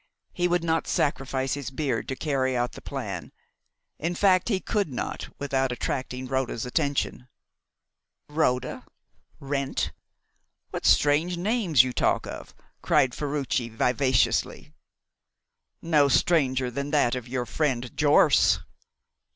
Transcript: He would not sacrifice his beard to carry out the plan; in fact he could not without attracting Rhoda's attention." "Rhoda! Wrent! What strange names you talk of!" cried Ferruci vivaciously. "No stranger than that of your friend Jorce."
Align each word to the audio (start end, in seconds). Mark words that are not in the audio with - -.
He 0.33 0.47
would 0.47 0.63
not 0.63 0.87
sacrifice 0.87 1.53
his 1.53 1.69
beard 1.69 2.07
to 2.07 2.15
carry 2.15 2.57
out 2.57 2.71
the 2.71 2.81
plan; 2.81 3.31
in 3.99 4.15
fact 4.15 4.49
he 4.49 4.59
could 4.59 4.91
not 4.91 5.29
without 5.37 5.71
attracting 5.71 6.25
Rhoda's 6.25 6.65
attention." 6.65 7.27
"Rhoda! 8.27 8.83
Wrent! 9.39 9.91
What 10.71 10.87
strange 10.87 11.37
names 11.37 11.83
you 11.83 11.93
talk 11.93 12.25
of!" 12.25 12.55
cried 12.81 13.13
Ferruci 13.13 13.69
vivaciously. 13.69 14.73
"No 15.83 16.07
stranger 16.07 16.71
than 16.71 16.89
that 16.89 17.13
of 17.13 17.27
your 17.27 17.45
friend 17.45 17.95
Jorce." 17.95 18.57